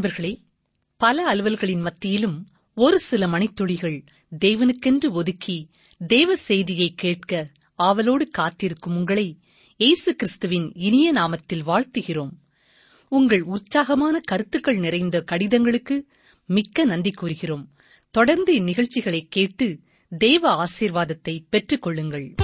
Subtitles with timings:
[0.00, 0.40] அன்பர்களே
[0.96, 4.06] பல அலுவல்களின் மத்தியிலும் ஒரு சில மணித்துளிகள்
[4.44, 9.38] தேவனுக்கென்று ஒதுக்கி தேவ செய்தியை கேட்க ஆவலோடு காத்திருக்கும் உங்களை
[9.76, 12.30] இயேசு கிறிஸ்துவின் இனிய நாமத்தில் வாழ்த்துகிறோம்.
[13.08, 16.06] உங்கள் உற்சாகமான கருத்துக்கள் நிறைந்த கடிதங்களுக்கு
[16.46, 17.70] மிக்க நன்றி கூறுகிறோம்.
[18.10, 22.34] தொடர்ந்து இந்நிகழ்ச்சிகளை கேட்டு தேவ ஆசீர்வாதத்தை பெற்றுக் கொள்ளுங்கள்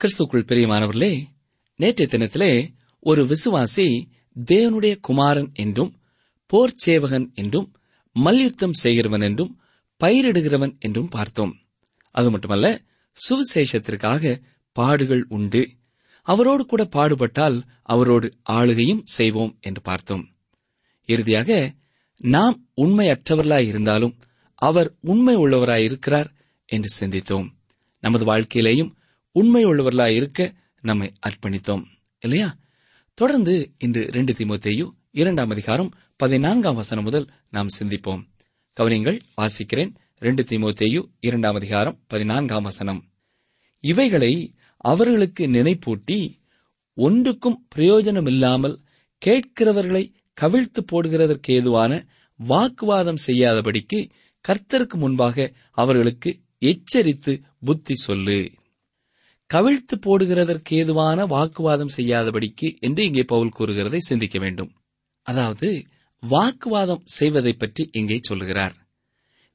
[0.00, 1.22] கிறிஸ்துக்குள் பிரியமானவர்களே
[1.76, 2.68] நேற்றைய தினத்திலே
[3.00, 4.04] ஒரு விசுவாசி
[4.50, 6.00] தேவனுடைய குமாரன் என்றும்
[6.46, 7.72] போர் சேவகன் என்றும்
[8.12, 9.60] மல்யுத்தம் செய்கிறவன் என்றும்
[10.00, 11.52] பயிரிடுகிறவன் என்றும் பார்த்தோம்.
[12.10, 12.82] அது மட்டுமல்ல
[13.18, 15.70] சுவிசேஷத்திற்காக பாடுகள் உண்டு.
[16.22, 20.24] அவரோடு கூட பாடுபட்டால் அவரோடு ஆளுகையும் செய்வோம் என்று பார்த்தோம்.
[21.06, 21.74] இறுதியாக
[22.16, 24.16] நாம் உண்மையற்றவர்களாய் இருந்தாலும்
[24.54, 26.32] அவர் உண்மை உள்ளவராய் இருக்கிறார்
[26.64, 27.48] என்று சிந்தித்தோம்.
[28.00, 28.98] நமது வாழ்க்கையிலேயும்
[29.32, 31.84] உண்மை உள்ளவர்களாய் இருக்க நம்மை அர்ப்பணித்தோம்.
[32.20, 32.56] இல்லையா?
[33.14, 38.22] தொடர்ந்து இன்று ரெண்டு தீமோத்தேயு இரண்டாம் அதிகாரம் பதினான்காம் வசனம் முதல் நாம் சிந்திப்போம்.
[38.80, 39.94] கவனிங்கள் வாசிக்கிறேன்.
[40.18, 43.10] ரெண்டு தீமோத்தேயு இரண்டாம் அதிகாரம் பதினான்காம் வசனம்.
[43.80, 46.38] இவைகளை அவர்களுக்கு நினைப்பூட்டி
[46.94, 48.80] ஒன்றுக்கும் பிரயோஜனமில்லாமல்
[49.26, 52.06] கேட்கிறவர்களை கவிழ்த்து போடுகிறதற்கு ஏதுவான
[52.36, 54.08] வாக்குவாதம் செய்யாதபடிக்கு
[54.48, 58.50] கர்த்தருக்கு முன்பாக அவர்களுக்கு எச்சரித்து புத்தி சொல்லு.
[59.50, 64.70] கவிழ்த்து போடுகிறதற்கு ஏதுவான வாக்குவாதம் செய்யாதபடிக்கு என்று இங்கே பவுல் கூறுகிறதை சிந்திக்க வேண்டும்.
[65.26, 65.68] அதாவது
[66.22, 68.74] வாக்குவாதம் செய்வதை பற்றி இங்கே சொல்லுகிறார்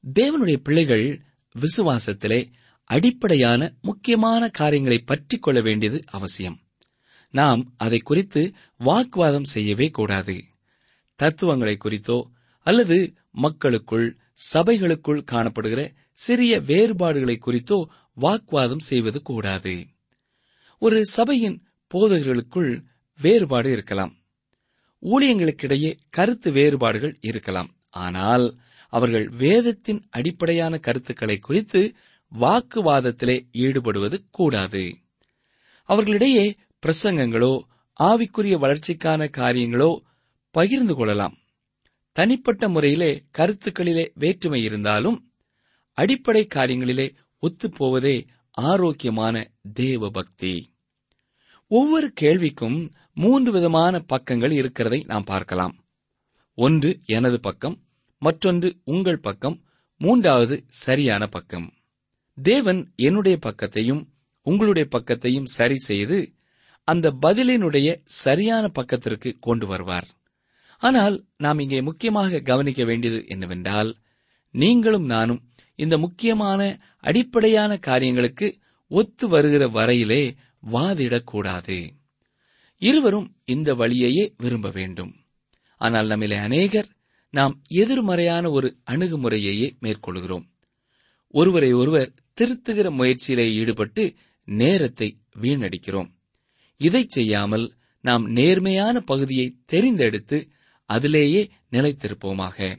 [0.04, 1.06] தேவனுடைய பிள்ளைகள்
[1.54, 2.40] விசுவாசத்திலே
[2.90, 6.58] அடிப்படையான முக்கியமான காரியங்களை பற்றிக் கொள்ள வேண்டியது அவசியம்.
[7.34, 8.42] நாம் அதை குறித்து
[8.80, 10.36] வாக்குவாதம் செய்யவே கூடாது.
[11.20, 12.18] தத்துவங்களை குறித்தோ
[12.66, 12.98] அல்லது
[13.30, 14.06] மக்களுக்குள்
[14.52, 15.80] சபைகளுக்குள் காணப்படுகிற
[16.18, 17.78] சிறிய வேறுபாடுகளை குறித்தோ
[18.16, 19.74] வாக்குவாதம் செய்வது கூடாது.
[20.78, 21.56] ஒரு சபையின்
[21.94, 22.72] போதகர்களுக்குள்
[23.20, 24.12] வேறுபாடு இருக்கலாம்.
[25.02, 27.70] ஊழியங்களுக்கிடையே கருத்து வேறுபாடுகள் இருக்கலாம்.
[27.90, 28.46] ஆனால்
[28.88, 31.94] அவர்கள் வேதத்தின் அடிப்படையான கருத்துக்களை குறித்து
[32.40, 34.84] வாக்குவாதத்திலே ஈடுபடுவது கூடாது.
[35.82, 37.52] அவர்களிடையே பிரசங்கங்களோ
[38.00, 40.00] ஆவிக்குரிய வளர்ச்சிக்கான காரியங்களோ
[40.50, 41.36] பகிர்ந்து கொள்ளலாம்.
[42.12, 45.18] தனிப்பட்ட முறையிலே கருத்துக்களிலே வேற்றுமை இருந்தாலும்
[45.92, 47.06] அடிப்படை காரியங்களிலே
[47.46, 48.16] ஒத்துப்போவதே
[48.50, 49.36] ஆரோக்கியமான
[49.72, 50.74] தேவ பக்தி
[51.70, 52.78] ஒவ்வொரு கேள்விக்கும்
[53.14, 55.74] மூன்று விதமான பக்கங்கள் இருக்கிறதை நாம் பார்க்கலாம்.
[56.58, 57.76] ஒன்று எனது பக்கம்.
[58.18, 59.56] மற்றொன்று உங்கள் பக்கம்.
[60.00, 61.66] மூன்றாவது சரியான பக்கம்.
[62.38, 64.02] தேவன் என்னுடைய பக்கத்தையும்
[64.42, 66.18] உங்களுடைய பக்கத்தையும் சரி செய்து
[66.88, 70.08] அந்த பதிலினுடைய சரியான பக்கத்திற்கு கொண்டு வருவார்.
[70.82, 73.96] ஆனால் நாம் இங்கே முக்கியமாக கவனிக்க வேண்டியது என்னவென்றால்
[74.54, 75.42] நீங்களும் நானும்
[75.76, 76.60] இந்த முக்கியமான
[77.00, 78.58] அடிப்படையான காரியங்களுக்கு
[78.88, 80.36] ஒத்து வருகிற வரையிலே
[80.72, 81.90] வாதிடக்கூடாது.
[82.78, 85.12] இருவரும் இந்த வழியையே விரும்ப வேண்டும்.
[85.76, 86.88] ஆனால் நம்மிலே அநேகர்
[87.30, 90.46] நாம் எதிர்மறையான ஒரு அணுகுமுறையையே மேற்கொள்கிறோம்.
[91.30, 94.14] ஒருவரை ஒருவர் திருத்துகிற முயற்சியிலே ஈடுபட்டு
[94.44, 96.10] நேரத்தை வீணடிக்கிறோம்.
[96.76, 100.48] இதை செய்யாமல் நாம் நேர்மையான பகுதியை தெரிந்தெடுத்து
[100.84, 102.78] அதிலேயே நிலைத்திருப்போமாக.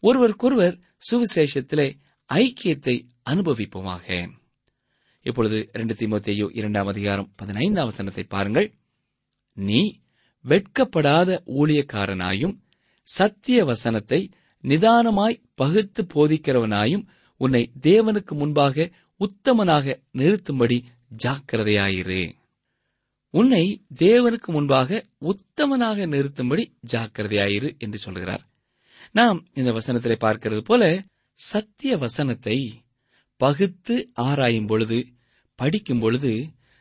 [0.00, 0.78] ஒருவருக்கொருவர்
[1.10, 1.98] சுவிசேஷத்திலே
[2.30, 2.94] ஐக்கியத்தை
[3.30, 4.06] அனுபவிப்போமாக.
[5.22, 8.68] இப்பொழுது இரண்டு திமுத்தையோ இரண்டாம் அதிகாரம் பதினைந்தாம் வசனத்தை பாருங்கள்.
[9.52, 10.00] நீ
[10.44, 12.54] வெட்கப்படாத ஊழியக்காரனாயும்
[13.02, 14.30] சத்திய வசனத்தை
[14.64, 17.04] நிதானமாய் பகுத்து போதிக்கிறவனாயும்
[17.36, 18.90] உன்னை தேவனுக்கு முன்பாக
[19.20, 20.78] உத்தமனாக நிறுத்தும்படி
[21.24, 22.22] ஜாக்கிரதையாயிரு.
[23.34, 23.64] உன்னை
[24.00, 28.44] தேவனுக்கு முன்பாக உத்தமனாக நிறுத்தும்படி ஜாக்கிரதையாயிரு என்று சொல்கிறார்
[29.12, 30.84] நாம் இந்த வசனத்திலே பார்க்கிறது போல
[31.40, 32.84] சத்திய வசனத்தை
[33.36, 35.06] பகுத்து ஆராயும் பொழுது
[35.54, 36.32] படிக்கும் பொழுது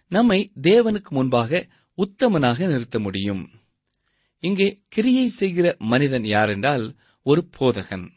[0.08, 1.68] நம்மை தேவனுக்கு முன்பாக
[1.98, 3.50] உத்தமனாக நிறுத்த முடியும்.
[4.40, 8.08] இங்கே கிரியை செய்கிற மனிதன் யாரென்றால் ஒரு போதகன்.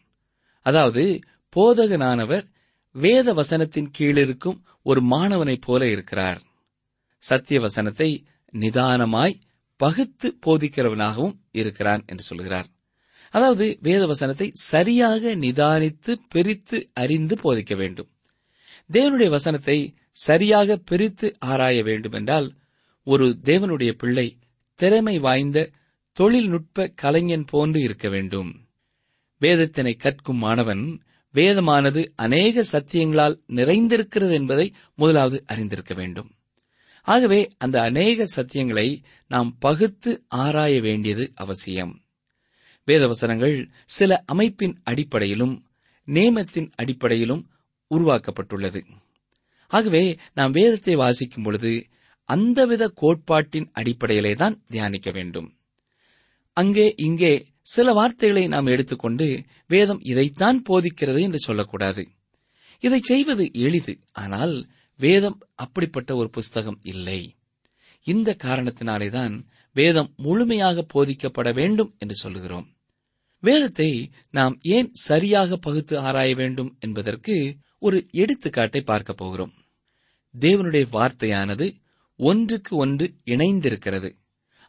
[0.67, 1.21] அதாவது
[1.57, 2.45] போதகனானவர்
[2.93, 6.43] வேத வசனத்தின் கீழிருக்கும் ஒரு மாணவனைப் போல இருக்கிறார்.
[7.19, 9.41] சத்திய வசனத்தை நிதானமாய்
[9.77, 12.69] பகுத்து போதிக்கிறவனாகவும் இருக்கிறான் என்று சொல்கிறார்.
[13.33, 18.11] அதாவது வேத வசனத்தை சரியாக நிதானித்து பிரித்து அறிந்து போதிக்க வேண்டும்.
[18.91, 19.95] தேவனுடைய வசனத்தை
[20.27, 22.49] சரியாக பிரித்து ஆராய வேண்டும் என்றால்
[23.07, 24.27] ஒரு தேவனுடைய பிள்ளை
[24.81, 25.71] திறமை வாய்ந்த
[26.17, 28.51] தொழில்நுட்ப கலைஞன் போன்று இருக்க வேண்டும்.
[29.41, 30.85] வேதத்தினை கற்கும் மாணவன்
[31.35, 36.31] வேதமானது அநேக சத்தியங்களால் நிறைந்திருக்கிறது என்பதை முதலாவது அறிந்திருக்க வேண்டும்.
[37.07, 38.89] ஆகவே அந்த அநேக சத்தியங்களை
[39.31, 41.95] நாம் பகுத்து ஆராய வேண்டியது அவசியம்.
[42.87, 43.57] வேதவசனங்கள்
[43.87, 45.55] சில அமைப்பின் அடிப்படையிலும்
[46.09, 47.43] நேமத்தின் அடிப்படையிலும்
[47.91, 48.81] உருவாக்கப்பட்டுள்ளது.
[49.69, 51.87] ஆகவே நாம் வேதத்தை வாசிக்கும் பொழுது
[52.29, 55.49] அந்தவித கோட்பாட்டின் அடிப்படையிலே தான் தியானிக்க வேண்டும்.
[56.57, 57.33] அங்கே இங்கே
[57.63, 62.09] சில வார்த்தைகளை நாம் எடுத்துக்கொண்டு வேதம் இதைத்தான் போதிக்கிறது என்று சொல்லக்கூடாது.
[62.81, 64.69] இதை செய்வது எளிது ஆனால்
[65.01, 67.21] வேதம் அப்படிப்பட்ட ஒரு புஸ்தகம் இல்லை.
[68.07, 69.35] இந்த காரணத்தினாலேதான்
[69.73, 72.67] வேதம் முழுமையாக போதிக்கப்பட வேண்டும் என்று சொல்லுகிறோம்.
[73.43, 79.53] வேதத்தை நாம் ஏன் சரியாக பகுத்து ஆராய வேண்டும் என்பதற்கு ஒரு எடுத்துக்காட்டை பார்க்க போகிறோம்.
[80.35, 81.67] தேவனுடைய வார்த்தையானது
[82.17, 84.11] ஒன்றுக்கு ஒன்று இணைந்திருக்கிறது.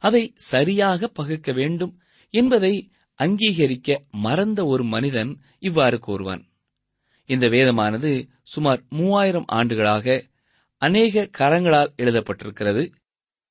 [0.03, 1.93] அதை சரியாக பகுக்க வேண்டும்
[2.33, 2.73] என்பதை
[3.19, 6.43] அங்கீகரிக்க மறந்த ஒரு மனிதன் இவ்வாறு கூறுவான்.
[7.29, 8.11] இந்த வேதமானது
[8.43, 10.25] சுமார் மூவாயிரம் ஆண்டுகளாக
[10.81, 12.83] அநேக கரங்களால் எழுதப்பட்டிருக்கிறது.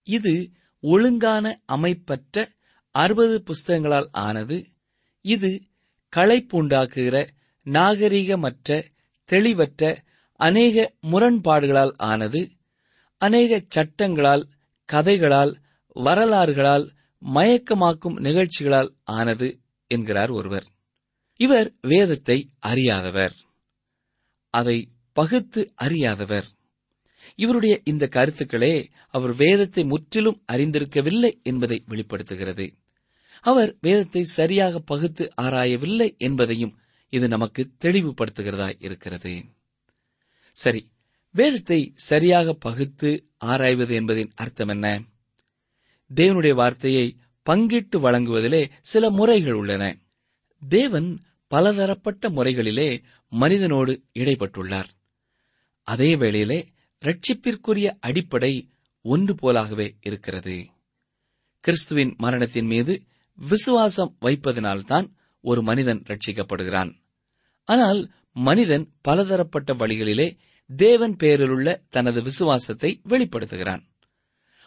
[0.07, 0.35] இது
[0.83, 2.49] ஒழுங்கான அமைப்பற்ற
[2.91, 4.67] அறுபது புஸ்தகங்களால் ஆனது
[5.21, 5.63] இது
[6.17, 7.29] களைப்புண்டாக்குகிற
[7.65, 8.85] நாகரிகமற்ற
[9.29, 9.97] தெளிவற்ற
[10.37, 12.51] அநேக முரண்பாடுகளால் ஆனது
[13.19, 14.49] அநேக சட்டங்களால்
[14.93, 15.55] கதைகளால்
[15.95, 16.87] வரலாறுகளால்
[17.35, 20.67] மயக்கமாக்கும் நிகழ்ச்சிகளால் ஆனது என்கிறார் ஒருவர்.
[21.37, 23.35] இவர் வேதத்தை அறியாதவர்.
[24.51, 26.49] அதை பகுத்து அறியாதவர்.
[27.37, 32.75] இவருடைய இந்த கருத்துக்களே அவர் வேதத்தை முற்றிலும் அறிந்திருக்கவில்லை என்பதை வெளிப்படுத்துகிறது.
[33.41, 39.45] அவர் வேதத்தை சரியாக பகுத்து ஆராயவில்லை என்பதையும் இது நமக்கு தெளிவுபடுத்துகிறதா இருக்கிறது.
[40.53, 40.91] சரி
[41.31, 45.03] வேதத்தை சரியாக பகுத்து ஆராய்வது என்பதின் அர்த்தம் என்ன?
[46.15, 47.17] தேவனுடைய வார்த்தையை
[47.51, 49.97] பங்கிட்டு வழங்குவதிலே சில முறைகள் உள்ளன.
[50.69, 54.89] தேவன் பலதரப்பட்ட முறைகளிலே மனிதனோடு இடைப்பட்டுள்ளார்.
[55.83, 56.73] அதே வேளையிலே
[57.03, 58.71] ரட்சிப்பிற்குரிய அடிப்படை
[59.05, 60.57] ஒன்று போலாகவே இருக்கிறது.
[61.61, 63.03] கிறிஸ்துவின் மரணத்தின் மீது
[63.39, 65.07] விசுவாசம் வைப்பதனால்தான்
[65.41, 66.91] ஒரு மனிதன் ரட்சிக்கப்படுகிறான்
[67.65, 68.01] ஆனால்
[68.33, 70.29] மனிதன் பலதரப்பட்ட வழிகளிலே
[70.71, 73.83] தேவன் பெயரிலுள்ள தனது விசுவாசத்தை வெளிப்படுத்துகிறான்.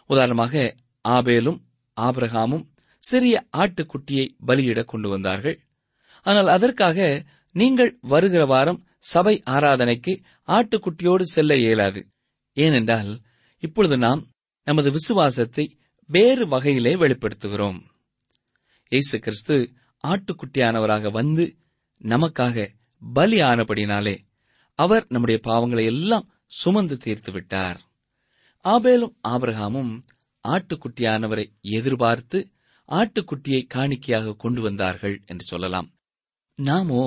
[0.06, 0.74] உதாரணமாக
[1.04, 1.58] ஆபேலும்
[1.96, 2.66] ஆபிரகாமும்
[3.02, 5.56] சிறிய ஆட்டுக்குட்டியை பலியிட கொண்டு வந்தார்கள்.
[6.26, 7.24] ஆனால் அதற்காக
[7.54, 10.12] நீங்கள் வருகிற வாரம் சபை ஆராதனைக்கு
[10.48, 12.00] ஆட்டுக்குட்டியோடு செல்ல இயலாது.
[12.56, 13.10] ஏனென்றால்
[13.62, 14.22] இப்பொழுது நாம்
[14.66, 15.64] நமது விசுவாசத்தை
[16.10, 17.78] வேறு வகையிலே வெளிப்படுத்துகிறோம்.
[18.92, 19.56] இயேசு கிறிஸ்து
[20.04, 21.44] ஆட்டுக்குட்டியானவராக வந்து
[22.00, 22.66] நமக்காக
[23.02, 24.16] பலியானபடினாலே
[24.78, 27.78] அவர் நம்முடைய பாவங்களை எல்லாம் சுமந்து தீர்த்து விட்டார்.
[28.64, 29.92] ஆபேலும் ஆபிரகாமும்
[30.44, 31.46] ஆட்டுக்குட்டியானவரை
[31.78, 32.38] எதிர்பார்த்து
[32.88, 35.88] ஆட்டுக்குட்டியை காணிக்கையாக கொண்டு வந்தார்கள் என்று சொல்லலாம்.
[36.58, 37.04] நாமோ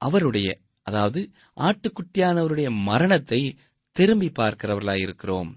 [0.00, 0.48] அவருடைய
[0.86, 1.20] அதாவது
[1.60, 3.40] ஆட்டுக்குட்டியானவருடைய மரணத்தை
[3.96, 5.50] திரும்பி பார்க்கிறவர்களாயிருக்கிறோம்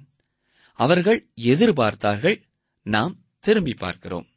[0.79, 1.20] அவர்கள்
[1.51, 2.38] எதிர்பார்த்தார்கள்
[2.86, 4.27] நாம் திரும்பி பார்க்கிறோம்.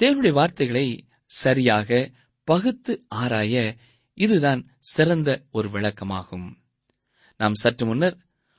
[0.00, 0.86] தேவனுடைய வார்த்தைகளை
[1.26, 2.10] சரியாக
[2.48, 3.76] பகுத்து ஆராய
[4.18, 6.48] இதுதான் சிறந்த ஒரு விளக்கமாகும்.
[7.36, 8.16] நாம் சற்று முன்னர்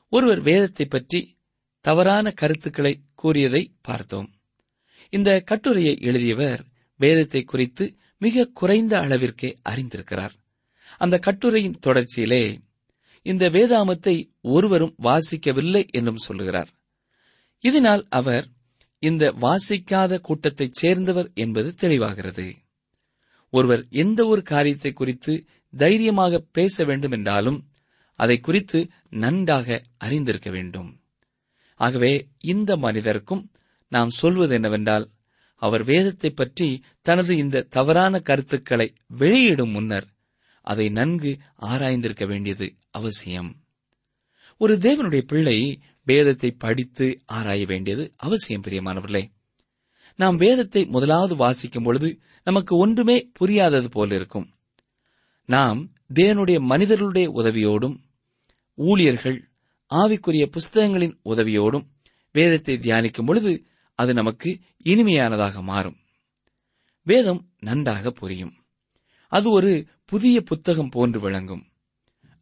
[0.10, 1.38] ஒருவர் வேதத்தை பற்றி
[1.86, 4.30] தவறான கருத்துக்களை கூறியதை பார்த்தோம்.
[5.14, 6.62] இந்த கட்டுரையை எழுதியவர்
[7.00, 7.86] வேதத்தை குறித்து
[8.18, 10.34] மிக குறைந்த அளவிற்கே அறிந்திருக்கிறார்.
[10.98, 12.44] அந்த கட்டுரையின் தொடர்ச்சியிலே
[13.26, 16.70] இந்த வேதாமத்தை ஒருவரும் வாசிக்கவில்லை என்றும் சொல்லுகிறார்.
[17.64, 18.46] இதனால் அவர்
[19.04, 22.48] இந்த வாசிக்காத கூட்டத்தைச் சேர்ந்தவர் என்பது தெளிவாகிறது.
[23.50, 25.34] ஒருவர் எந்த ஒரு காரியத்தை குறித்து
[25.74, 27.60] தைரியமாக பேச வேண்டும் என்றாலும்
[28.20, 30.90] அதை குறித்து நன்றாக அறிந்திருக்க வேண்டும்.
[31.80, 33.44] ஆகவே இந்த மனிதருக்கும்
[33.92, 35.06] நாம் சொல்வது என்னவென்றால்
[35.62, 36.68] அவர் வேதத்தை பற்றி
[37.02, 40.08] தனது இந்த தவறான கருத்துக்களை வெளியிடும் முன்னர்
[40.70, 43.56] அதை நன்கு ஆராய்ந்திருக்க வேண்டியது அவசியம்.
[44.58, 49.24] ஒரு தேவனுடைய பிள்ளை வேதத்தை படித்து ஆராய வேண்டியது அவசியம் பிரியமானவர்களே.
[50.16, 54.48] நாம் வேதத்தை முதலாவது வாசிக்கும் பொழுது நமக்கு ஒன்றுமே புரியாதது போல இருக்கும்.
[55.46, 57.98] நாம் தேவனுடைய மனிதர்களுடைய உதவியோடும்
[58.74, 59.50] ஊழியர்கள்
[59.90, 61.86] ஆவிக்குரிய புஸ்தகங்களின் உதவியோடும்
[62.32, 65.98] வேதத்தை தியானிக்கும் பொழுது அது நமக்கு இனிமையானதாக மாறும்.
[67.04, 68.59] வேதம் நன்றாக புரியும்.
[69.32, 69.72] அது ஒரு
[70.06, 71.64] புதிய புத்தகம் போன்று விளங்கும்.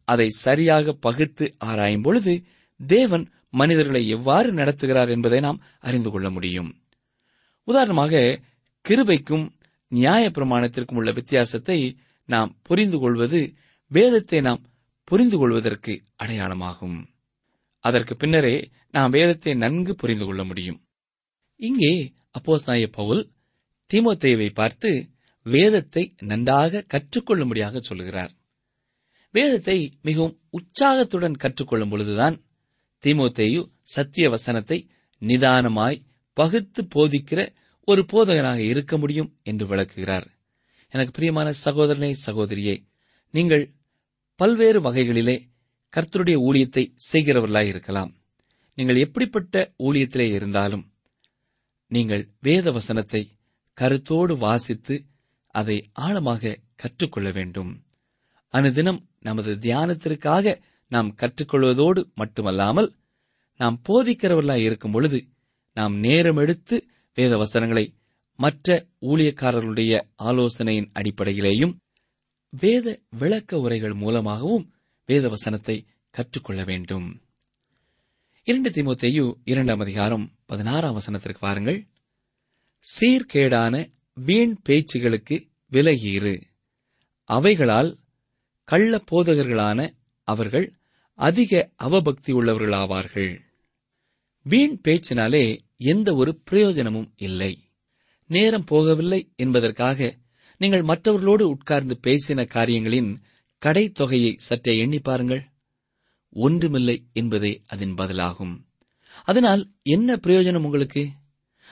[0.04, 2.34] அதை சரியாக பகுத்து ஆராயும் பொழுது
[2.80, 6.70] தேவன் மனிதர்களை எவ்வாறு நடத்துகிறார் என்பதை நாம் அறிந்து கொள்ள முடியும்.
[7.68, 8.40] உதாரணமாக
[8.84, 9.46] கிருபைக்கும்
[9.92, 11.78] நியாய பிரமாணத்திற்கும் உள்ள வித்தியாசத்தை
[12.28, 13.40] நாம் புரிந்து கொள்வது
[13.90, 14.62] வேதத்தை நாம்
[15.04, 15.92] புரிந்து கொள்வதற்கு
[16.22, 16.98] அடையாளமாகும்.
[17.84, 18.56] அதற்கு பின்னரே
[18.90, 20.80] நாம் வேதத்தை நன்கு புரிந்து கொள்ள முடியும்.
[21.60, 21.92] இங்கே
[22.30, 23.22] அப்போஸ்தாய பவுல்
[23.90, 24.90] திமுத்தேவை பார்த்து
[25.46, 28.32] வேதத்தை நன்றாக கற்றுக்கொள்ளும்படியாக சொல்கிறார்
[29.34, 32.36] வேதத்தை மிகவும் உற்சாகத்துடன் கற்றுக்கொள்ளும் பொழுதுதான்
[33.04, 34.78] தீமோத்தேயு சத்திய வசனத்தை
[35.22, 36.02] நிதானமாய்
[36.36, 37.40] பகுத்து போதிக்கிற
[37.84, 40.26] ஒரு போதகனாக இருக்க முடியும் என்று விளக்குகிறார்.
[40.88, 42.74] எனக்கு பிரியமான சகோதரனே சகோதரியே
[43.34, 43.64] நீங்கள்
[44.40, 45.36] பல்வேறு வகைகளிலே
[45.92, 48.12] கர்த்தருடைய ஊழியத்தை செய்கிறவர்களாய் இருக்கலாம்.
[48.74, 50.84] நீங்கள் எப்படிப்பட்ட ஊழியத்திலே இருந்தாலும்
[51.90, 53.22] நீங்கள் வேத வசனத்தை
[53.78, 54.94] கருத்தோடு வாசித்து
[55.58, 57.84] அதை ஆழமாக கற்றுக்கொள்ள வேண்டும்.
[58.48, 62.94] அனுதினம் நமது தியானத்திற்காக நாம் கற்றுக்கொள்வதோடு மட்டுமல்லாமல்
[63.56, 65.28] நாம் போதிக்கிறவர்களாய் இருக்கும் பொழுது
[65.72, 67.94] நாம் நேரம் எடுத்து வேத வசனங்களை
[68.36, 71.74] மற்ற ஊழியக்காரர்களுடைய ஆலோசனையின் அடிப்படையிலேயும்
[72.50, 74.74] வேத விளக்க உரைகள் மூலமாகவும்
[75.06, 77.20] வேத வசனத்தை கற்றுக்கொள்ள வேண்டும்.
[78.42, 81.86] இரண்டு திமுத்தையு இரண்டாம் அதிகாரம் பதினாறாம் வசனத்திற்கு வாருங்கள்.
[82.84, 86.42] சீர்கேடான வீண் பேச்சுகளுக்கு விலகியிரு
[87.24, 87.98] அவைகளால்
[88.64, 89.90] கள்ள போதகர்களான
[90.24, 90.76] அவர்கள்
[91.14, 93.38] அதிக அவபக்தி உள்ளவர்களாவார்கள்.
[94.42, 97.70] வீண் பேச்சினாலே எந்த ஒரு பிரயோஜனமும் இல்லை.
[98.26, 100.16] நேரம் போகவில்லை என்பதற்காக
[100.58, 103.22] நீங்கள் மற்றவர்களோடு உட்கார்ந்து பேசின காரியங்களின்
[103.64, 105.44] கடைத்தொகையை சற்றே எண்ணி பாருங்கள்.
[106.30, 108.60] ஒன்றுமில்லை என்பதே அதன் பதிலாகும்.
[109.24, 111.08] அதனால் என்ன பிரயோஜனம் உங்களுக்கு?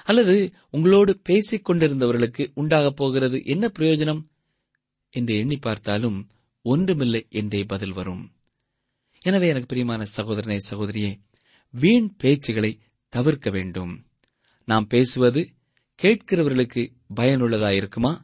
[0.05, 4.27] அல்லது உங்களோடு பேசிக் கொண்டிருந்தவர்களுக்கு உண்டாகப் போகிறது என்ன பிரயோஜனம்?
[5.11, 6.29] என்று எண்ணி பார்த்தாலும்
[6.63, 8.33] ஒன்றுமில்லை என்றே பதில் வரும்.
[9.21, 11.21] எனவே எனக்கு பிரியமான சகோதரனே சகோதரியே
[11.71, 14.07] வீண் பேச்சுகளை தவிர்க்க வேண்டும்.
[14.65, 15.53] நாம் பேசுவது
[16.03, 18.21] கேட்கிறவர்களுக்கு பயனுள்ளதாயிருக்குமா?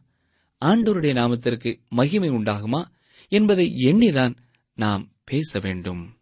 [0.65, 2.85] ஆண்டோருடைய நாமத்திற்கு மகிமை உண்டாகுமா?
[3.29, 4.37] என்பதை எண்ணிதான்
[4.75, 6.19] நாம் பேச வேண்டும்.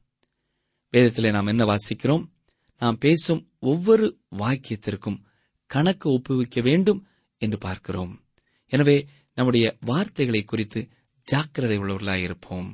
[0.93, 2.29] வேதத்திலே நாம் என்ன வாசிக்கிறோம்?
[2.79, 5.23] நாம் பேசும் ஒவ்வொரு வாக்கியத்திற்கும்
[5.71, 7.01] கணக்கு ஒப்புவிக்க வேண்டும்
[7.43, 8.13] என்று பார்க்கிறோம்.
[8.73, 8.97] எனவே
[9.37, 10.81] நம்முடைய வார்த்தைகளை குறித்து
[11.27, 12.69] ஜாக்கிரதை உள்ளவர்களாயிருப்போம்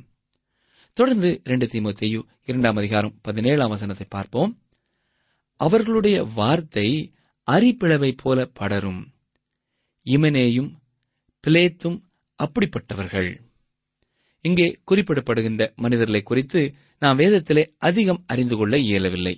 [0.97, 4.53] தொடர்ந்து இரண்டு தீமோத்தேயு இரண்டாம் அதிகாரம் பதினேழாம் வசனத்தை பார்ப்போம்.
[5.61, 6.89] அவர்களுடைய வார்த்தை
[7.49, 9.03] அரிப்பிளவை போல படரும்.
[10.07, 10.71] இமனேயும்
[11.45, 11.99] பிளேத்தும்
[12.39, 13.31] அப்படிப்பட்டவர்கள்.
[14.45, 16.61] இங்கே குறிப்பிடப்படுகின்ற மனிதர்களை குறித்து
[17.03, 19.35] நாம் வேதத்திலே அதிகம் அறிந்து கொள்ள இயலவில்லை.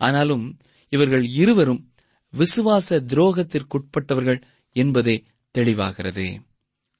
[0.00, 0.44] ஆனாலும்
[0.92, 1.82] இவர்கள் இருவரும்
[2.36, 5.24] விசுவாச துரோகத்திற்குட்பட்டவர்கள் என்பதே
[5.58, 6.40] தெளிவாகிறது.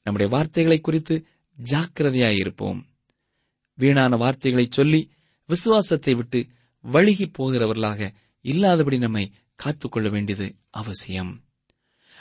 [0.02, 1.26] நம்முடைய வார்த்தைகளை குறித்து
[1.64, 2.80] ஜாக்கிரதையாயிருப்போம்
[3.74, 5.10] வீணான வார்த்தைகளை சொல்லி
[5.46, 6.46] விசுவாசத்தை விட்டு
[6.92, 11.44] வழுகி போகிறவர்களாக இல்லாதபடி நம்மை காத்துக்கொள்ள வேண்டியது அவசியம்.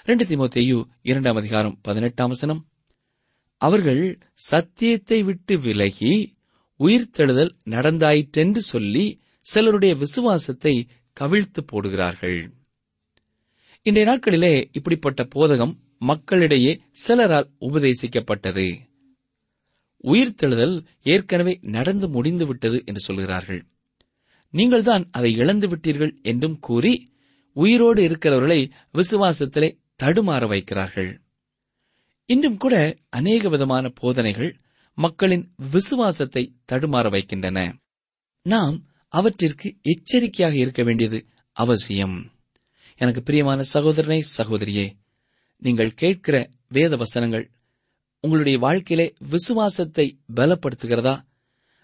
[0.03, 2.67] ரெண்டு திமுத்தையு இரண்டாம் அதிகாரம் பதினெட்டாம் வசனம்.
[3.57, 6.35] அவர்கள் சத்தியத்தை விட்டு விலகி
[6.79, 10.87] உயிர்த்தெழுதல் நடந்தாயிற்றென்று சொல்லி சிலருடைய விசுவாசத்தை
[11.19, 12.62] கவிழ்த்து போடுகிறார்கள்.
[13.85, 18.79] இன்றைய நாட்களிலே இப்படிப்பட்ட போதகம் மக்களிடையே சிலரால் உபதேசிக்கப்பட்டது.
[20.03, 23.65] உயிர்த்தெழுதல் ஏற்கனவே நடந்து முடிந்துவிட்டது என்று சொல்கிறார்கள்.
[24.49, 27.11] நீங்கள்தான் அதை இழந்து விட்டீர்கள் என்றும் கூறி
[27.53, 31.19] உயிரோடு இருக்கிறவர்களை விசுவாசத்திலே தடுமாற வைக்கிறார்கள்.
[32.25, 34.59] இன்றும் கூட அநேக விதமான போதனைகள்
[34.93, 37.79] மக்களின் விசுவாசத்தை தடுமாற வைக்கின்றன.
[38.41, 42.32] நாம் அவற்றிற்கு எச்சரிக்கையாக இருக்க வேண்டியது அவசியம்.
[42.95, 44.91] எனக்கு பிரியமான சகோதரனை சகோதரியே
[45.57, 47.51] நீங்கள் கேட்கிற வேத வசனங்கள்
[48.19, 51.23] உங்களுடைய வாழ்க்கையிலே விசுவாசத்தை பலப்படுத்துகிறதா?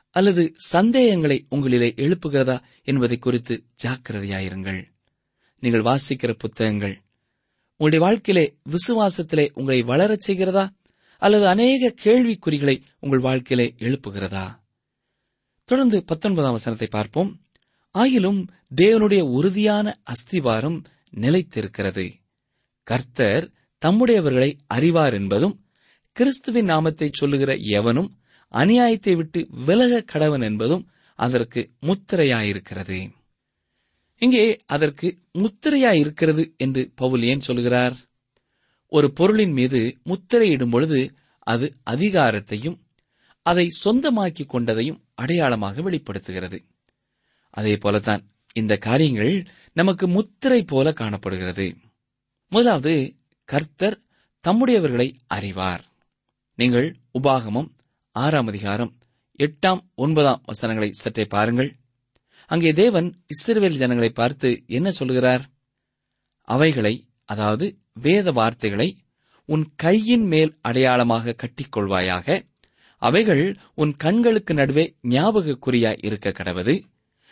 [0.10, 4.84] அல்லது சந்தேகங்களை உங்களிலே எழுப்புகிறதா என்பதை குறித்து ஜாக்கிரதையாயிருங்கள்.
[5.60, 7.02] நீங்கள் வாசிக்கிற புத்தகங்கள்
[7.78, 10.70] உங்களுடைய வாழ்க்கையிலே விசுவாசத்திலே உங்களை வளரச் செய்கிறதா?
[11.18, 14.46] அல்லது அநேக கேள்விக்குறிகளை உங்கள் வாழ்க்கையிலே எழுப்புகிறதா?
[15.66, 17.42] தொடர்ந்து பத்தொன்பதாம் வசனத்தை பார்ப்போம்.
[17.94, 22.14] ஆயிலும் தேவனுடைய உறுதியான அஸ்திவாரம் நிலைத்திருக்கிறது.
[22.84, 23.52] கர்த்தர்
[23.86, 25.66] தம்முடையவர்களை அறிவார் என்பதும்
[26.12, 28.20] கிறிஸ்துவின் நாமத்தை சொல்லுகிற எவனும்
[28.52, 33.12] அநியாயத்தை விட்டு விலக கடவன் என்பதும் அதற்கு முத்திரையாயிருக்கிறது.
[34.18, 37.96] இங்கே அதற்கு முத்திரையாயிருக்கிறது என்று பவுல் ஏன் சொல்கிறார்?
[38.88, 42.80] ஒரு பொருளின் மீது முத்திரையிடும் பொழுது அது அதிகாரத்தையும்
[43.42, 46.66] அதை சொந்தமாக்கிக் கொண்டதையும் அடையாளமாக வெளிப்படுத்துகிறது.
[47.50, 51.68] அதே போலத்தான் இந்த காரியங்கள் நமக்கு முத்திரை போல காணப்படுகிறது.
[52.52, 53.16] முதலாவது
[53.50, 53.98] கர்த்தர்
[54.48, 55.84] தம்முடையவர்களை அறிவார்.
[56.56, 56.88] நீங்கள்
[57.20, 57.70] உபாகமம்
[58.16, 58.98] ஆறாம் அதிகாரம்
[59.40, 61.76] எட்டாம் ஒன்பதாம் வசனங்களை சற்றே பாருங்கள்.
[62.46, 65.44] அங்கே தேவன் இஸ்ரவேல் ஜனங்களை பார்த்து என்ன சொல்கிறார்
[66.48, 66.94] அவைகளை
[67.26, 68.90] அதாவது வேத வார்த்தைகளை
[69.46, 72.48] உன் கையின் மேல் அடையாளமாக கட்டிக்கொள்வாயாக.
[73.02, 76.74] அவைகள் உன் கண்களுக்கு நடுவே ஞாபக குறியாய் இருக்க கடவது.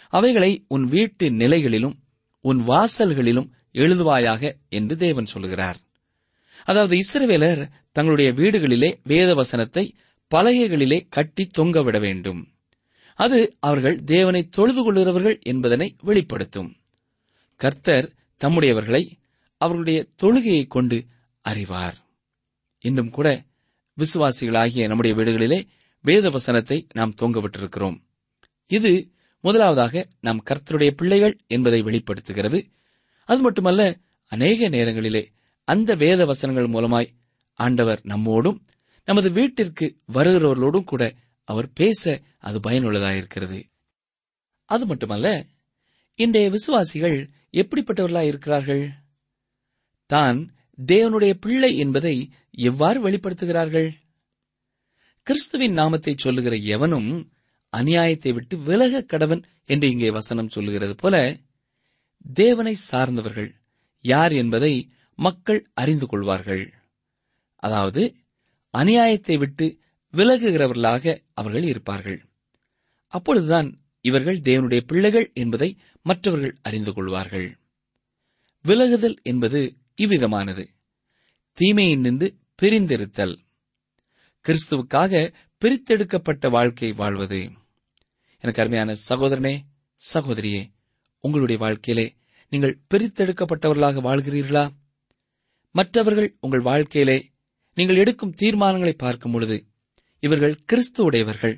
[0.08, 1.96] அவைகளை உன் வீட்டு நிலைகளிலும்
[2.42, 5.80] உன் வாசல்களிலும் எழுதுவாயாக என்று தேவன் சொல்கிறார்
[6.64, 9.96] அதாவது இஸ்ரவேலர் தங்களுடைய வீடுகளிலே வேத வசனத்தை
[10.32, 12.42] பலகைகளிலே கட்டி தொங்கவிட வேண்டும்.
[13.20, 16.70] அது அவர்கள் தேவனை தொழுது கொள்கிறவர்கள் என்பதனை வெளிப்படுத்தும்.
[17.56, 18.08] கர்த்தர்
[18.42, 19.04] தம்முடையவர்களை
[19.62, 20.98] அவர்களுடைய தொழுகையை கொண்டு
[21.42, 21.98] அறிவார்.
[22.80, 23.28] இன்றும் கூட
[23.98, 25.60] விசுவாசிகளாகிய நம்முடைய வீடுகளிலே
[26.06, 27.98] வேத வசனத்தை நாம் தொங்கவிட்டிருக்கிறோம்
[28.72, 28.92] இது
[29.40, 32.68] முதலாவதாக நாம் கர்த்தருடைய பிள்ளைகள் என்பதை வெளிப்படுத்துகிறது.
[33.26, 35.32] அது மட்டுமல்ல அநேக நேரங்களிலே
[35.64, 37.16] அந்த வேத வசனங்கள் மூலமாய்
[37.54, 38.60] ஆண்டவர் நம்மோடும்
[39.06, 43.64] நமது வீட்டிற்கு வருகிறவர்களோடும் கூட அவர் பேச அது பயனுள்ளதாயிருக்கிறது.
[44.66, 45.46] அது மட்டுமல்ல
[46.16, 48.90] இன்றைய விசுவாசிகள் எப்படிப்பட்டவர்களாய் இருக்கிறார்கள்?
[50.06, 53.90] தான் தேவனுடைய பிள்ளை என்பதை எவ்வாறு வெளிப்படுத்துகிறார்கள்?
[55.22, 57.32] கிறிஸ்துவின் நாமத்தை சொல்லுகிற எவனும்
[57.78, 61.16] அநியாயத்தை விட்டு விலக கடவன் என்று இங்கே வசனம் சொல்லுகிறது போல
[62.34, 63.50] தேவனை சார்ந்தவர்கள்
[64.06, 64.74] யார் என்பதை
[65.20, 66.64] மக்கள் அறிந்து கொள்வார்கள்.
[67.64, 68.04] அதாவது
[68.74, 69.66] அநியாயத்தை விட்டு
[70.14, 72.20] விலகுகிறவர்களாக அவர்கள் இருப்பார்கள்.
[73.14, 73.70] அப்பொழுதுதான்
[74.02, 75.70] இவர்கள் தேவனுடைய பிள்ளைகள் என்பதை
[76.06, 77.48] மற்றவர்கள் அறிந்து கொள்வார்கள்.
[78.66, 79.60] விலகுதல் என்பது
[79.98, 80.64] இவ்விதமானது.
[81.58, 82.28] தீமையின் நின்று
[82.62, 83.36] பிரிந்திருத்தல்
[84.46, 85.14] கிறிஸ்துவுக்காக
[85.62, 87.42] பிரித்தெடுக்கப்பட்ட வாழ்க்கை வாழ்வது.
[88.40, 89.54] எனக்கு அருமையான சகோதரனே
[90.14, 90.64] சகோதரியே
[91.20, 92.16] உங்களுடைய வாழ்க்கையிலே
[92.50, 94.66] நீங்கள் பிரித்தெடுக்கப்பட்டவர்களாக வாழ்கிறீர்களா?
[95.72, 97.32] மற்றவர்கள் உங்கள் வாழ்க்கையிலே
[97.74, 99.66] நீங்கள் எடுக்கும் தீர்மானங்களை பார்க்கும் பொழுது
[100.20, 101.56] இவர்கள் கிறிஸ்துவுடையவர்கள்.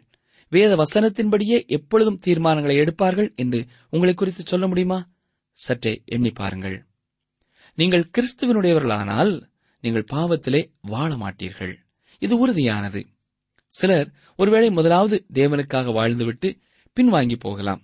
[0.50, 5.10] வேத வசனத்தின்படியே எப்பொழுதும் தீர்மானங்களை எடுப்பார்கள் என்று உங்களை குறித்து சொல்ல முடியுமா?
[5.52, 6.86] சற்றே எண்ணி பாருங்கள்.
[7.76, 9.34] நீங்கள் கிறிஸ்துவனுடையவர்களானால்
[9.82, 11.76] நீங்கள் பாவத்திலே வாழ மாட்டீர்கள்.
[12.20, 13.02] இது உறுதியானது.
[13.74, 16.50] சிலர் ஒருவேளை முதலாவது தேவனுக்காக வாழ்ந்துவிட்டு
[17.00, 17.82] பின்வாங்கி போகலாம்.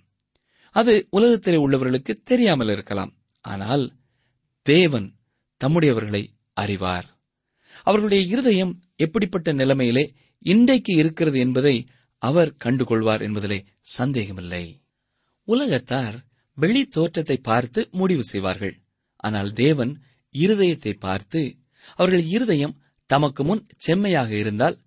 [0.70, 3.16] அது உலகத்திலே உள்ளவர்களுக்கு தெரியாமல் இருக்கலாம்.
[3.40, 3.92] ஆனால்
[4.62, 5.14] தேவன்
[5.64, 7.18] தம்முடையவர்களை அறிவார்.
[7.82, 14.82] அவர்களுடைய இருதயம் எப்படிப்பட்ட நிலைமையிலே இன்றைக்கு இருக்கிறது என்பதை அவர் கண்டுகொள்வார் என்பதிலே சந்தேகமில்லை.
[15.44, 16.24] உலகத்தார்
[16.54, 18.82] வெளி தோற்றத்தை பார்த்து முடிவு செய்வார்கள்.
[19.16, 20.02] ஆனால் தேவன்
[20.38, 21.56] இருதயத்தை பார்த்து
[21.94, 24.78] அவர்கள் இருதயம் தமக்கு முன் செம்மையாக இருந்தால்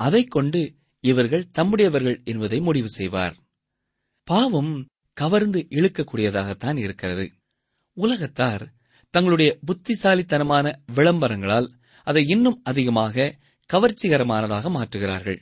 [0.00, 3.36] அதைக் கொண்டு இவர்கள் தம்முடையவர்கள் என்பதை முடிவு செய்வார்.
[4.26, 7.32] பாவம் கவர்ந்து இழுக்கக்கூடியதாகத்தான் இருக்கிறது.
[7.96, 8.72] உலகத்தார்
[9.10, 11.68] தங்களுடைய புத்திசாலித்தனமான விளம்பரங்களால்
[12.04, 13.36] அதை இன்னும் அதிகமாக
[13.72, 15.38] கவர்ச்சிகரமானதாக மாற்றுகிறார்கள்.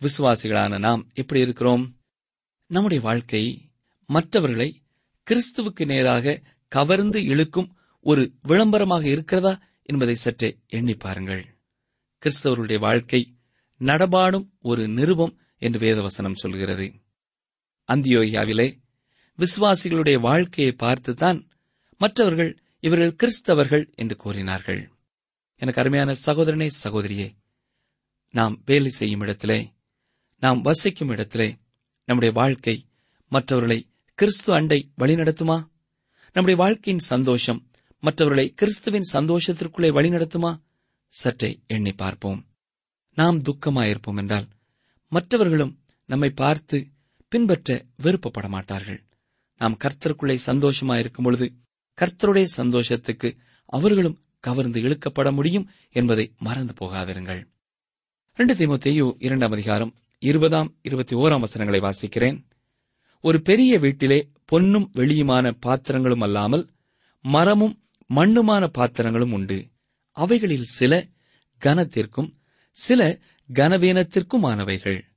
[0.00, 1.84] விசுவாசிகளான நாம் எப்படி இருக்கிறோம்?
[2.66, 3.70] நம்முடைய வாழ்க்கை
[4.06, 4.82] மற்றவர்களை
[5.26, 11.44] கிறிஸ்துவுக்கு நேராக கவர்ந்து இழுக்கும் ஒரு விளம்பரமாக இருக்கிறதா என்பதை சற்றே எண்ணி பாருங்கள்.
[12.22, 13.38] கிறிஸ்தவர்களுடைய வாழ்க்கை
[13.80, 16.92] நடபாடும் ஒரு நிருபம் என்று வேதவசனம் சொல்கிறது.
[17.88, 18.68] அந்தியோயாவிலே
[19.38, 21.38] விசுவாசிகளுடைய வாழ்க்கையை பார்த்துதான்
[21.98, 24.80] மற்றவர்கள் இவர்கள் கிறிஸ்தவர்கள் என்று கூறினார்கள்.
[25.60, 27.28] எனக்கு அருமையான சகோதரனே சகோதரியே
[28.34, 29.60] நாம் வேலை செய்யும் இடத்திலே
[30.42, 31.48] நாம் வசிக்கும் இடத்திலே
[32.08, 32.76] நம்முடைய வாழ்க்கை
[33.32, 33.78] மற்றவர்களை
[34.18, 35.56] கிறிஸ்து அண்டை வழிநடத்துமா?
[36.32, 37.60] நம்முடைய வாழ்க்கையின் சந்தோஷம்
[38.02, 40.52] மற்றவர்களை கிறிஸ்துவின் சந்தோஷத்திற்குள்ளே வழிநடத்துமா?
[41.12, 42.40] சற்றே எண்ணி பார்ப்போம்.
[43.14, 44.46] நாம் துக்கமாயிருப்போம் என்றால்
[45.12, 45.74] மற்றவர்களும்
[46.08, 46.78] நம்மை பார்த்து
[47.28, 49.04] பின்பற்ற விருப்பப்பட மாட்டார்கள்
[49.56, 51.52] நாம் கர்த்தருக்குள்ளே சந்தோஷமாயிருக்கும் பொழுது
[51.96, 57.44] கர்த்தருடைய சந்தோஷத்துக்கு அவர்களும் கவர்ந்து இழுக்கப்பட முடியும் என்பதை மறந்து போகாதிருங்கள்.
[58.34, 62.44] ரெண்டு தீமோத்தேயு இரண்டாம் அதிகாரம் இருபதாம் இருபத்தி ஓராம் வசனங்களை வாசிக்கிறேன்.
[63.20, 66.70] ஒரு பெரிய வீட்டிலே பொன்னும் வெளியுமான பாத்திரங்களும் அல்லாமல்
[67.20, 67.82] மரமும்
[68.14, 69.68] மண்ணுமான பாத்திரங்களும் உண்டு.
[70.12, 71.06] அவைகளில் சில
[71.64, 72.32] கனத்திற்கும்
[72.70, 73.20] சில
[73.52, 75.07] கனவீனத்திற்குமானவைகள்.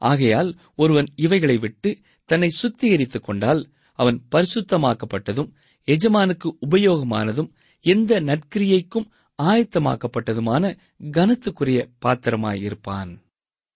[0.00, 1.90] ஆகையால் ஒருவன் இவைகளை விட்டு
[2.24, 3.62] தன்னை சுத்திகரித்துக் கொண்டால்
[3.94, 5.50] அவன் பரிசுத்தமாக்கப்பட்டதும்
[5.86, 9.08] எஜமானுக்கு உபயோகமானதும் எந்த நற்கிரியைக்கும்
[9.42, 13.12] ஆயத்தமாக்கப்பட்டதுமான கனத்துக்குரிய பாத்திரமாயிருப்பான்.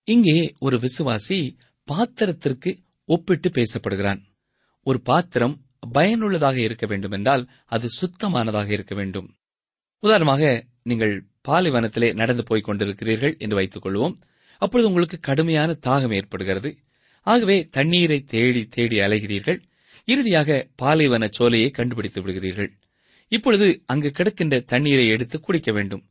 [0.04, 4.20] இங்கே ஒரு விசுவாசி பாத்திரத்திற்கு ஒப்பிட்டு பேசப்படுகிறான்.
[4.82, 5.56] ஒரு பாத்திரம்
[5.92, 9.28] பயனுள்ளதாக இருக்க வேண்டுமென்றால் அது சுத்தமானதாக இருக்க வேண்டும்.
[9.98, 14.14] உதாரணமாக நீங்கள் பாலைவனத்திலே நடந்து போய்க் கொண்டிருக்கிறீர்கள் என்று வைத்துக் கொள்வோம்.
[14.58, 16.76] அப்பொழுது உங்களுக்கு கடுமையான தாகம் ஏற்படுகிறது.
[17.20, 19.62] ஆகவே தண்ணீரை தேடி தேடி அலைகிறீர்கள்.
[20.04, 22.70] இறுதியாக பாலைவன சோலையை கண்டுபிடித்து விடுகிறீர்கள்.
[23.28, 26.02] இப்பொழுது அங்கு கிடக்கின்ற தண்ணீரை எடுத்து குடிக்க வேண்டும்.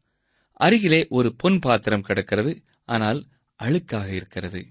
[0.54, 2.64] அருகிலே ஒரு பொன் பாத்திரம் கிடக்கிறது.
[2.86, 3.26] ஆனால்
[3.64, 4.66] அழுக்காக இருக்கிறது.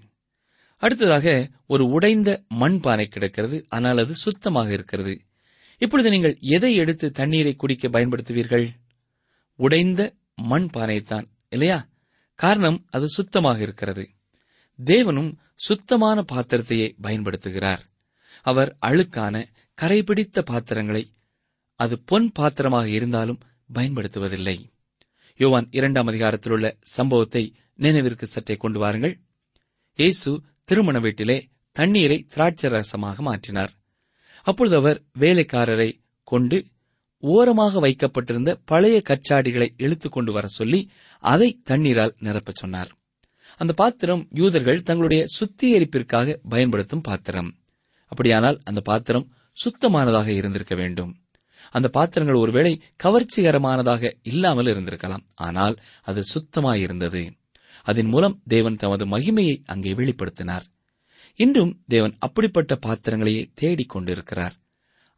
[0.77, 3.65] அடுத்ததாக ஒரு உடைந்த மண்பானை கிடக்கிறது.
[3.69, 5.21] ஆனால் அது சுத்தமாக இருக்கிறது.
[5.77, 8.67] இப்பொழுது நீங்கள் எதை எடுத்து தண்ணீரை குடிக்க பயன்படுத்துவீர்கள்?
[9.55, 11.87] உடைந்த மண் பானைத்தான் இல்லையா?
[12.35, 14.09] காரணம் அது சுத்தமாக இருக்கிறது.
[14.79, 17.79] தேவனும் சுத்தமான பாத்திரத்தையே பயன்படுத்துகிறார்.
[18.41, 19.45] அவர் அழுக்கான
[19.81, 21.13] கரைபிடித்த பாத்திரங்களை
[21.75, 23.39] அது பொன் பாத்திரமாக இருந்தாலும்
[23.73, 24.71] பயன்படுத்துவதில்லை.
[25.35, 29.15] யோவான் இரண்டாம் அதிகாரத்தில் உள்ள சம்பவத்தை நினைவிற்கு சற்றே கொண்டு வாருங்கள்.
[29.93, 33.69] இயேசு திருமண வீட்டிலே தண்ணீரை திராட்சரசமாக மாற்றினார்.
[34.43, 36.65] அப்பொழுது அவர் வேலைக்காரரை கொண்டு
[37.25, 42.91] ஓரமாக வைக்கப்பட்டிருந்த பழைய கச்சாடிகளை இழுத்துக் கொண்டு வர சொல்லி அதை தண்ணீரால் நிரப்பச் சொன்னார்.
[43.57, 47.55] அந்த பாத்திரம் யூதர்கள் தங்களுடைய சுத்திகரிப்பிற்காக பயன்படுத்தும் பாத்திரம்.
[48.07, 49.31] அப்படியானால் அந்த பாத்திரம்
[49.65, 51.15] சுத்தமானதாக இருந்திருக்க வேண்டும்.
[51.71, 55.23] அந்த பாத்திரங்கள் ஒருவேளை கவர்ச்சிகரமானதாக இல்லாமல் இருந்திருக்கலாம்.
[55.35, 57.31] ஆனால் அது சுத்தமாயிருந்தது.
[57.83, 60.63] அதன் மூலம் தேவன் தமது மகிமையை அங்கே வெளிப்படுத்தினார்.
[61.35, 64.53] இன்றும் தேவன் அப்படிப்பட்ட பாத்திரங்களையே தேடிக் கொண்டிருக்கிறார்.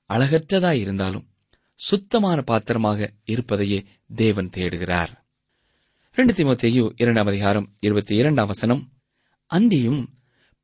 [0.09, 1.33] அழகற்றதாயிருந்தாலும்
[1.75, 3.85] சுத்தமான பாத்திரமாக இருப்பதையே
[4.15, 5.07] தேவன் தேடுகிறார்.
[6.13, 8.91] ரெண்டு திமுத்தையு இரண்டாம் அதிகாரம் இருபத்தி இரண்டாம் வசனம்.
[9.53, 10.05] அந்தியும்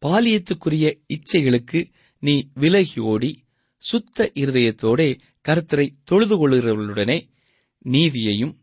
[0.06, 3.44] பாலியத்துக்குரிய இச்சைகளுக்கு நீ விலகி ஓடி
[3.78, 7.30] சுத்த இருதயத்தோடே கருத்தரை தொழுது கொள்கிறவர்களுடனே
[7.84, 8.56] நீதியையும்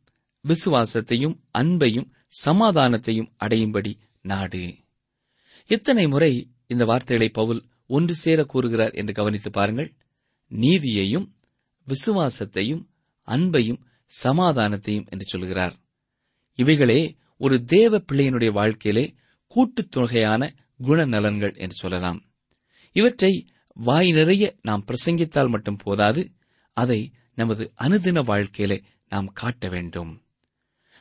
[0.45, 2.11] விசுவாசத்தையும் அன்பையும்
[2.45, 4.77] சமாதானத்தையும் அடையும்படி நாடு.
[5.67, 9.95] எத்தனை முறை இந்த வார்த்தைகளை பவுல் ஒன்று சேர கூறுகிறார் என்று கவனித்து பாருங்கள்.
[10.49, 11.33] நீதியையும்
[11.89, 12.87] விசுவாசத்தையும்
[13.27, 13.81] அன்பையும்
[14.25, 15.75] சமாதானத்தையும் என்று சொல்கிறார்.
[16.55, 19.15] இவைகளே ஒரு தேவ பிள்ளையினுடைய வாழ்க்கையிலே
[19.47, 22.25] கூட்டுத் தொகையான குணநலன்கள் என்று சொல்லலாம்.
[22.93, 26.33] இவற்றை வாய் நிறைய நாம் பிரசங்கித்தால் மட்டும் போதாது
[26.73, 30.25] அதை நமது அனுதின வாழ்க்கையிலே நாம் காட்ட வேண்டும்.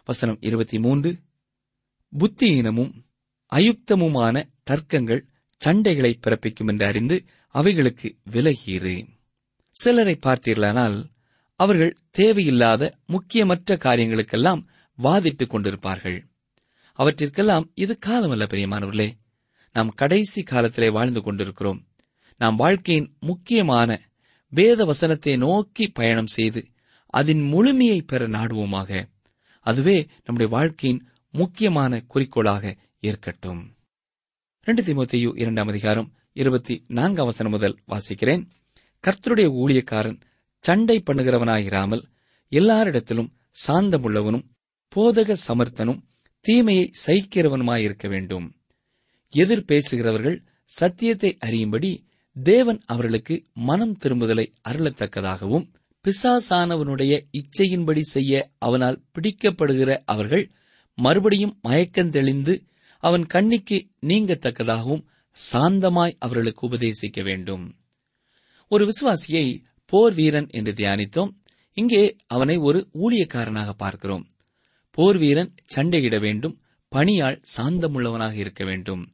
[0.05, 1.19] வசனம் இருபத்தி மூன்று
[2.19, 3.05] புத்தியீனமும்
[3.55, 5.21] அயுக்தமுமான தர்க்கங்கள்
[5.65, 9.16] சண்டைகளை பிறப்பிக்கும் என்று அறிந்து அவைகளுக்கு விலகீரு.
[9.77, 11.09] சிலரை பார்த்தீர்களானால்
[11.55, 14.67] அவர்கள் தேவையில்லாத முக்கியமற்ற காரியங்களுக்கெல்லாம்
[15.03, 16.23] வாதிட்டுக் கொண்டிருப்பார்கள்.
[16.97, 19.11] அவற்றிற்கெல்லாம் இது காலமல்ல பிரியமானவர்களே.
[19.73, 21.87] நாம் கடைசி காலத்திலே வாழ்ந்து கொண்டிருக்கிறோம்.
[22.37, 23.99] நாம் வாழ்க்கையின் முக்கியமான
[24.49, 26.67] வேத வசனத்தை நோக்கி பயணம் செய்து
[27.05, 29.05] அதன் முழுமையை பெற நாடுவோமாக.
[29.61, 33.75] அதுவே நம்முடைய வாழ்க்கையின் முக்கியமான குறிக்கோளாக இருக்கட்டும்
[34.61, 38.47] ரெண்டு திமுத்தையு இரண்டாம் அதிகாரம் இருபத்தி நான்காம் வசனம் முதல் வாசிக்கிறேன்.
[39.03, 40.19] கர்த்தருடைய ஊழியக்காரன்
[40.59, 42.03] சண்டை பண்ணுகிறவனாயிராமல்
[42.49, 43.31] எல்லாரிடத்திலும்
[43.67, 44.45] சாந்தமுள்ளவனும்
[44.89, 46.03] போதக சமர்த்தனும்
[46.41, 48.55] தீமையை சகிக்கிறவனுமாயிருக்க வேண்டும்.
[49.29, 55.65] எதிர் பேசுகிறவர்கள் சத்தியத்தை அறியும்படி தேவன் அவர்களுக்கு மனம் திரும்புதலை அருளத்தக்கதாகவும்
[56.05, 60.51] பிசாசானவனுடைய இச்சையின்படி செய்ய அவனால் பிடிக்கப்படுகிற அவர்கள்
[60.93, 62.53] மறுபடியும் மயக்கந்தெளிந்து
[62.99, 65.03] அவன் கண்ணிக்கு நீங்கத்தக்கதாகவும்
[65.53, 67.76] சாந்தமாய் அவர்களுக்கு உபதேசிக்க வேண்டும்.
[68.69, 71.29] ஒரு விசுவாசியை போர் வீரன் என்று தியானித்தோம்.
[71.73, 74.25] இங்கே அவனை ஒரு ஊழியக்காரனாக பார்க்கிறோம்.
[74.91, 76.61] போர் வீரன் சண்டையிட வேண்டும்
[76.95, 79.13] பணியால் சாந்தமுள்ளவனாக இருக்க வேண்டும்.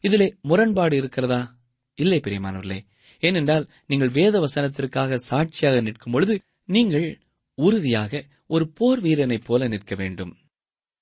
[0.00, 1.58] இதிலே முரண்பாடு இருக்கிறதா?
[1.94, 2.78] இல்லை பிரியமானவர்களே.
[3.20, 7.20] ஏனென்றால் நீங்கள் வேத வசனத்திற்காக சாட்சியாக நிற்கும் பொழுது நீங்கள்
[7.54, 10.36] உறுதியாக ஒரு போர் வீரனைப் போல நிற்க வேண்டும்.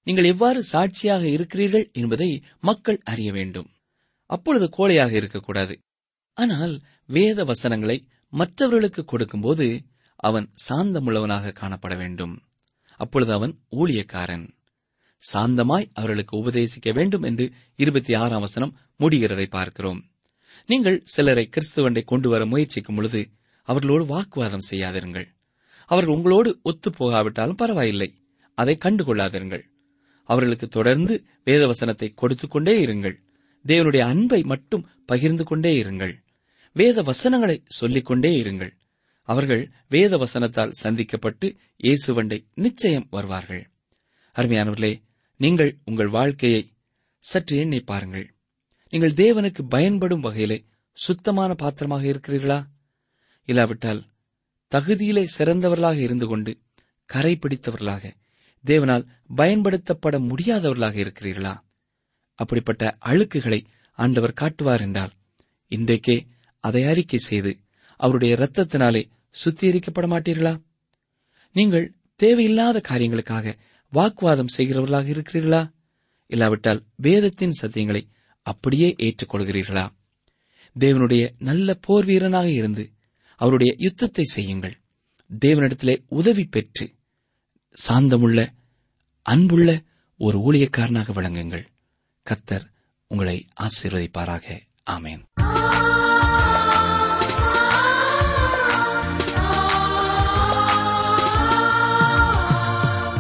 [0.05, 3.69] நீங்கள் எவ்வாறு சாட்சியாக இருக்கிறீர்கள் என்பதை மக்கள் அறிய வேண்டும்.
[4.27, 5.79] அப்பொழுது கோழையாக இருக்கக்கூடாது.
[6.35, 9.83] ஆனால் வேத வசனங்களை மற்றவர்களுக்கு கொடுக்கும்போது
[10.17, 12.43] அவன் சாந்தமுள்ளவனாக காணப்பட வேண்டும்.
[12.97, 14.49] அப்பொழுது அவன் ஊழியக்காரன்.
[15.33, 20.11] சாந்தமாய் அவர்களுக்கு உபதேசிக்க வேண்டும் என்று இருபத்தி ஆறாம் வசனம் முடிகிறதை பார்க்கிறோம்.
[20.67, 23.31] நீங்கள் சிலரை கிறிஸ்துவண்டை கொண்டு வர முயற்சிக்கும் பொழுது
[23.63, 25.27] அவர்களோடு வாக்குவாதம் செய்யாதிருங்கள்.
[25.87, 28.15] அவர்கள் உங்களோடு ஒத்துப் போகாவிட்டாலும் பரவாயில்லை.
[28.55, 29.63] அதை கண்டுகொள்ளாதிருங்கள்.
[30.25, 33.23] அவர்களுக்கு தொடர்ந்து வேதவசனத்தை கொடுத்துக் கொண்டே இருங்கள்.
[33.67, 36.15] தேவனுடைய அன்பை மட்டும் பகிர்ந்து கொண்டே இருங்கள்.
[36.73, 38.71] வேத வசனங்களை சொல்லிக் கொண்டே இருங்கள்.
[39.23, 43.71] அவர்கள் வேத வசனத்தால் சந்திக்கப்பட்டு இயேசுவண்டை நிச்சயம் வருவார்கள்.
[44.35, 45.03] அருமையானவர்களே
[45.37, 46.71] நீங்கள் உங்கள் வாழ்க்கையை
[47.19, 48.35] சற்று எண்ணி பாருங்கள்.
[48.91, 52.65] நீங்கள் தேவனுக்கு பயன்படும் வகையிலே சுத்தமான பாத்திரமாக இருக்கிறீர்களா?
[53.45, 54.05] இல்லாவிட்டால்
[54.71, 56.59] தகுதியிலே சிறந்தவர்களாக இருந்து கொண்டு
[57.05, 58.13] கரை பிடித்தவர்களாக
[58.67, 61.55] தேவனால் பயன்படுத்தப்பட முடியாதவர்களாக இருக்கிறீர்களா?
[62.35, 63.65] அப்படிப்பட்ட அழுக்குகளை
[63.99, 65.13] ஆண்டவர் காட்டுவார் என்றால்
[65.69, 66.27] இன்றைக்கே
[66.61, 67.59] அதை அறிக்கை செய்து
[67.97, 69.11] அவருடைய இரத்தத்தினாலே
[69.45, 70.63] சுத்திகரிக்கப்பட மாட்டீர்களா?
[71.53, 73.59] நீங்கள் தேவையில்லாத காரியங்களுக்காக
[73.93, 75.73] வாக்குவாதம் செய்கிறவர்களாக இருக்கிறீர்களா?
[76.27, 78.03] இல்லாவிட்டால் வேதத்தின் சத்தியங்களை
[78.43, 79.89] அப்படியே ஏற்றுக்கொள்கிறீர்களா?
[80.79, 82.91] தேவனுடைய நல்ல போர் வீரனாக இருந்து
[83.37, 84.77] அவருடைய யுத்தத்தை செய்யுங்கள்.
[85.41, 86.93] தேவனிடத்திலே உதவி பெற்று
[87.89, 88.47] சாந்தமுள்ள
[89.23, 89.83] அன்புள்ள
[90.19, 91.65] ஒரு ஊழியக்காரனாக விளங்குங்கள்.
[92.31, 92.67] கத்தர்
[93.07, 94.59] உங்களை ஆசீர்வதிப்பாராக.
[94.91, 95.23] ஆமேன்.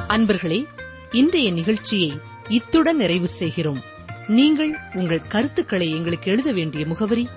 [0.09, 0.67] அன்பர்களே
[1.11, 3.81] இன்றைய நிகழ்ச்சியை இத்துடன் நிறைவு செய்கிறோம்.
[4.27, 7.29] நீங்கள் உங்கள் கருத்துக்களை எங்களுக்கு எழுத வேண்டிய முகவரி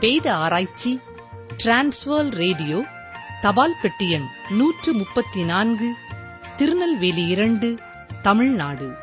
[0.00, 1.00] வேத ஆராய்ச்சி
[1.64, 2.84] டிரான்ஸ்வர் ரேடியோ
[3.40, 5.94] தபால் பெட்டி எண் நூற்று முப்பத்தி நான்கு
[6.56, 7.78] திருநெல்வேலி இரண்டு
[8.22, 9.02] தமிழ்நாடு.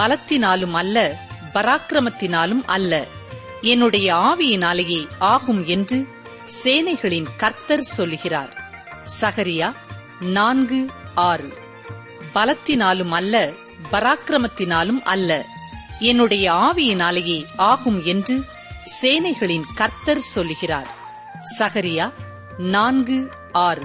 [0.00, 1.16] பலத்தினாலும் அல்ல
[1.54, 3.06] பராக்கிரமத்தினாலும் அல்ல.
[3.60, 6.08] என்னுடைய ஆவியினாலேயே ஆகும் என்று
[6.64, 8.72] சேனைகளின் கர்த்தர் சொல்லுகிறார்.
[9.20, 9.72] சகரியா
[10.20, 11.54] நான்கு ஆறு.
[12.34, 13.50] பலத்தினாலும் அல்ல
[13.92, 15.44] பராக்கிரமத்தினாலும் அல்ல.
[15.98, 18.44] என்னுடைய ஆவியினாலேயே ஆகும் என்று
[19.02, 20.88] சேனைகளின் கர்த்தர் சொல்லுகிறார்.
[21.58, 22.12] சகரியா
[22.58, 23.84] நான்கு ஆறு.